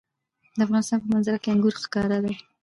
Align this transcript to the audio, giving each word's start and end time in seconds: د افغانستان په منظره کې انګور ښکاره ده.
د 0.57 0.59
افغانستان 0.65 0.97
په 1.01 1.07
منظره 1.13 1.37
کې 1.43 1.49
انګور 1.53 1.75
ښکاره 1.83 2.17
ده. 2.23 2.33